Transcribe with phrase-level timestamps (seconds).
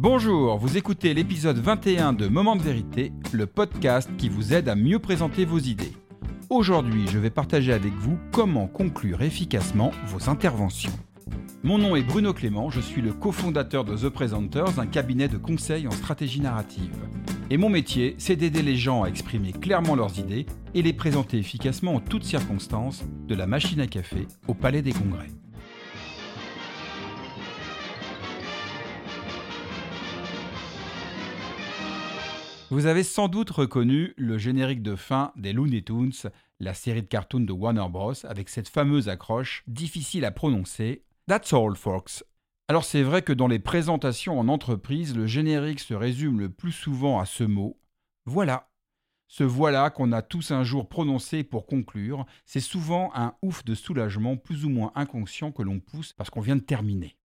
[0.00, 4.76] Bonjour, vous écoutez l'épisode 21 de Moment de vérité, le podcast qui vous aide à
[4.76, 5.92] mieux présenter vos idées.
[6.50, 10.92] Aujourd'hui, je vais partager avec vous comment conclure efficacement vos interventions.
[11.64, 15.36] Mon nom est Bruno Clément, je suis le cofondateur de The Presenters, un cabinet de
[15.36, 16.94] conseil en stratégie narrative.
[17.50, 21.38] Et mon métier, c'est d'aider les gens à exprimer clairement leurs idées et les présenter
[21.38, 25.26] efficacement en toutes circonstances, de la machine à café au palais des congrès.
[32.70, 36.12] Vous avez sans doute reconnu le générique de fin des Looney Tunes,
[36.60, 38.12] la série de cartoons de Warner Bros.
[38.24, 42.24] avec cette fameuse accroche difficile à prononcer That's all, folks.
[42.68, 46.72] Alors c'est vrai que dans les présentations en entreprise, le générique se résume le plus
[46.72, 47.78] souvent à ce mot
[48.26, 48.68] voilà.
[49.28, 53.74] Ce voilà qu'on a tous un jour prononcé pour conclure, c'est souvent un ouf de
[53.74, 57.16] soulagement plus ou moins inconscient que l'on pousse parce qu'on vient de terminer.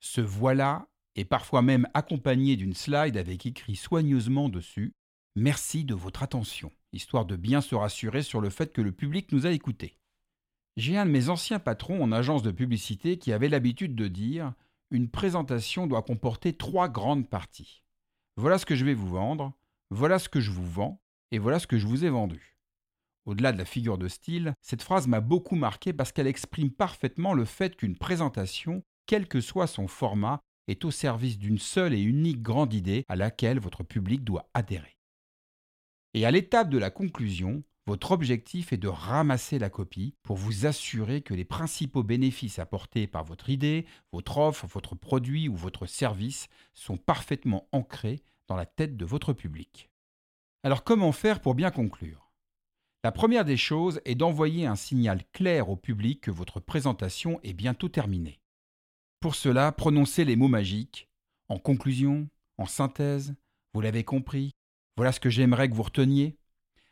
[0.00, 4.92] Ce voilà est parfois même accompagné d'une slide avec écrit soigneusement dessus
[5.34, 9.32] Merci de votre attention, histoire de bien se rassurer sur le fait que le public
[9.32, 9.98] nous a écoutés.
[10.76, 14.54] J'ai un de mes anciens patrons en agence de publicité qui avait l'habitude de dire
[14.90, 17.82] une présentation doit comporter trois grandes parties.
[18.36, 19.52] Voilà ce que je vais vous vendre,
[19.90, 21.00] voilà ce que je vous vends,
[21.32, 22.56] et voilà ce que je vous ai vendu.
[23.24, 27.34] Au-delà de la figure de style, cette phrase m'a beaucoup marqué parce qu'elle exprime parfaitement
[27.34, 32.02] le fait qu'une présentation, quel que soit son format, est au service d'une seule et
[32.02, 34.96] unique grande idée à laquelle votre public doit adhérer.
[36.14, 40.66] Et à l'étape de la conclusion, votre objectif est de ramasser la copie pour vous
[40.66, 45.86] assurer que les principaux bénéfices apportés par votre idée, votre offre, votre produit ou votre
[45.86, 49.88] service sont parfaitement ancrés dans la tête de votre public.
[50.64, 52.32] Alors comment faire pour bien conclure?
[53.04, 57.52] La première des choses est d'envoyer un signal clair au public que votre présentation est
[57.52, 58.40] bientôt terminée.
[59.26, 61.08] Pour cela, prononcez les mots magiques
[61.48, 63.34] en conclusion, en synthèse,
[63.74, 64.54] vous l'avez compris,
[64.96, 66.38] voilà ce que j'aimerais que vous reteniez.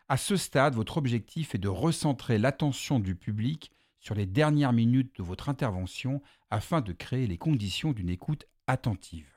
[0.08, 3.70] À ce stade, votre objectif est de recentrer l'attention du public
[4.00, 6.20] sur les dernières minutes de votre intervention
[6.50, 9.32] afin de créer les conditions d'une écoute attentive.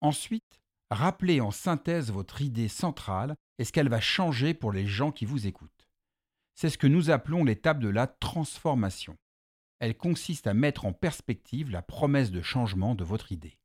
[0.00, 5.12] Ensuite, rappelez en synthèse votre idée centrale et ce qu'elle va changer pour les gens
[5.12, 5.86] qui vous écoutent.
[6.54, 9.18] C'est ce que nous appelons l'étape de la transformation.
[9.80, 13.58] Elle consiste à mettre en perspective la promesse de changement de votre idée.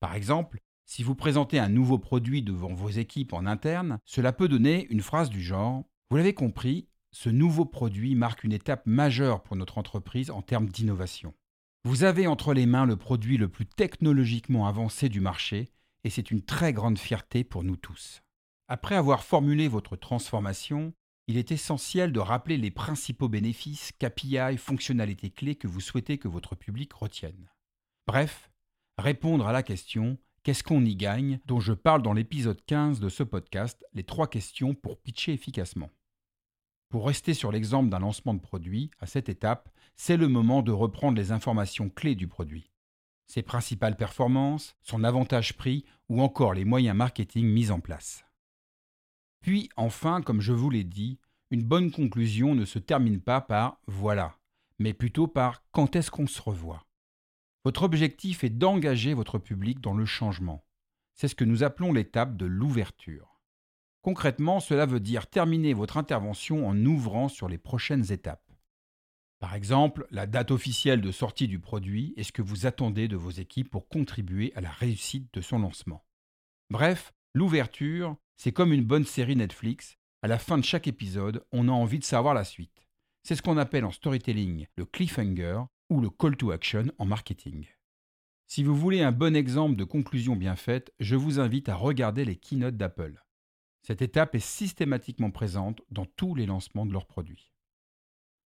[0.00, 4.48] Par exemple, si vous présentez un nouveau produit devant vos équipes en interne, cela peut
[4.48, 5.80] donner une phrase du genre⁇
[6.10, 10.68] Vous l'avez compris, ce nouveau produit marque une étape majeure pour notre entreprise en termes
[10.68, 11.34] d'innovation.
[11.84, 15.70] Vous avez entre les mains le produit le plus technologiquement avancé du marché
[16.04, 18.22] et c'est une très grande fierté pour nous tous.
[18.68, 20.92] Après avoir formulé votre transformation,
[21.28, 26.28] il est essentiel de rappeler les principaux bénéfices, KPI, fonctionnalités clés que vous souhaitez que
[26.28, 27.50] votre public retienne.
[28.06, 28.50] Bref,
[28.98, 33.08] répondre à la question Qu'est-ce qu'on y gagne dont je parle dans l'épisode 15 de
[33.08, 35.90] ce podcast, les trois questions pour pitcher efficacement.
[36.88, 40.70] Pour rester sur l'exemple d'un lancement de produit, à cette étape, c'est le moment de
[40.70, 42.70] reprendre les informations clés du produit.
[43.26, 48.25] Ses principales performances, son avantage prix ou encore les moyens marketing mis en place.
[49.46, 51.20] Puis enfin, comme je vous l'ai dit,
[51.52, 54.36] une bonne conclusion ne se termine pas par voilà,
[54.80, 56.84] mais plutôt par quand est-ce qu'on se revoit?
[57.64, 60.66] Votre objectif est d'engager votre public dans le changement.
[61.14, 63.40] C'est ce que nous appelons l'étape de l'ouverture.
[64.02, 68.50] Concrètement, cela veut dire terminer votre intervention en ouvrant sur les prochaines étapes.
[69.38, 73.16] Par exemple, la date officielle de sortie du produit et ce que vous attendez de
[73.16, 76.04] vos équipes pour contribuer à la réussite de son lancement.
[76.68, 79.96] Bref, l'ouverture, c'est comme une bonne série Netflix.
[80.22, 82.86] À la fin de chaque épisode, on a envie de savoir la suite.
[83.22, 87.66] C'est ce qu'on appelle en storytelling le cliffhanger ou le call to action en marketing.
[88.46, 92.24] Si vous voulez un bon exemple de conclusion bien faite, je vous invite à regarder
[92.24, 93.20] les keynotes d'Apple.
[93.82, 97.52] Cette étape est systématiquement présente dans tous les lancements de leurs produits.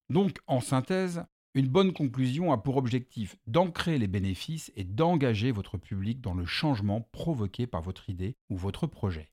[0.08, 1.24] Donc, en synthèse,
[1.54, 6.46] une bonne conclusion a pour objectif d'ancrer les bénéfices et d'engager votre public dans le
[6.46, 9.31] changement provoqué par votre idée ou votre projet.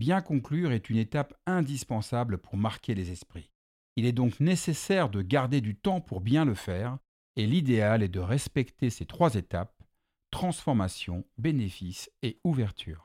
[0.00, 3.50] Bien conclure est une étape indispensable pour marquer les esprits.
[3.96, 6.96] Il est donc nécessaire de garder du temps pour bien le faire
[7.36, 9.78] et l'idéal est de respecter ces trois étapes,
[10.30, 13.04] transformation, bénéfice et ouverture.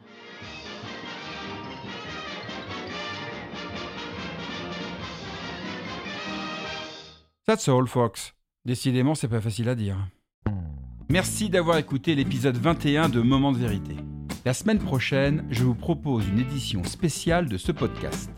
[7.46, 8.36] That's all, Fox.
[8.64, 9.98] Décidément, c'est pas facile à dire.
[11.10, 13.98] Merci d'avoir écouté l'épisode 21 de Moment de vérité.
[14.46, 18.30] La semaine prochaine, je vous propose une édition spéciale de ce podcast.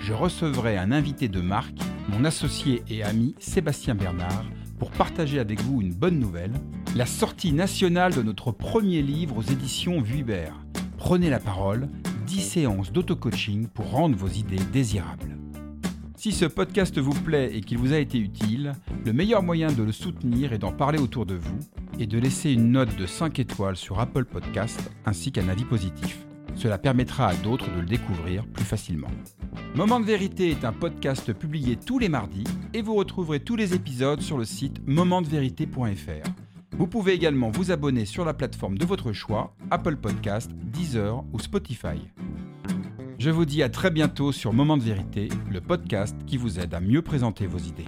[0.00, 1.76] Je recevrai un invité de marque,
[2.08, 4.46] mon associé et ami Sébastien Bernard,
[4.78, 6.54] pour partager avec vous une bonne nouvelle,
[6.96, 10.64] la sortie nationale de notre premier livre aux éditions Vuibert.
[10.96, 11.90] Prenez la parole,
[12.26, 15.36] 10 séances d'auto-coaching pour rendre vos idées désirables.
[16.16, 18.72] Si ce podcast vous plaît et qu'il vous a été utile,
[19.04, 21.58] le meilleur moyen de le soutenir est d'en parler autour de vous
[22.00, 26.26] et de laisser une note de 5 étoiles sur Apple Podcast ainsi qu'un avis positif.
[26.54, 29.10] Cela permettra à d'autres de le découvrir plus facilement.
[29.74, 32.44] Moment de vérité est un podcast publié tous les mardis
[32.74, 36.28] et vous retrouverez tous les épisodes sur le site momentdevérité.fr.
[36.76, 41.38] Vous pouvez également vous abonner sur la plateforme de votre choix, Apple Podcast, Deezer ou
[41.38, 42.08] Spotify.
[43.18, 46.72] Je vous dis à très bientôt sur Moment de vérité, le podcast qui vous aide
[46.72, 47.84] à mieux présenter vos idées.